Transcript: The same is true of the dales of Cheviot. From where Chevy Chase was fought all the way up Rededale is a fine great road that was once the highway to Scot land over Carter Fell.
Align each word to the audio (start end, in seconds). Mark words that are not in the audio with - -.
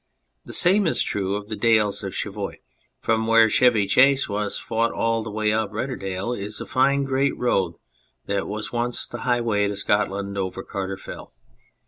The 0.45 0.53
same 0.53 0.87
is 0.87 1.03
true 1.03 1.35
of 1.35 1.47
the 1.47 1.55
dales 1.55 2.03
of 2.03 2.15
Cheviot. 2.15 2.63
From 3.03 3.27
where 3.27 3.51
Chevy 3.51 3.85
Chase 3.85 4.27
was 4.27 4.57
fought 4.57 4.91
all 4.91 5.21
the 5.21 5.29
way 5.29 5.53
up 5.53 5.69
Rededale 5.71 6.33
is 6.35 6.59
a 6.59 6.65
fine 6.65 7.03
great 7.03 7.37
road 7.37 7.75
that 8.25 8.47
was 8.47 8.73
once 8.73 9.05
the 9.05 9.19
highway 9.19 9.67
to 9.67 9.77
Scot 9.77 10.09
land 10.09 10.39
over 10.39 10.63
Carter 10.63 10.97
Fell. 10.97 11.33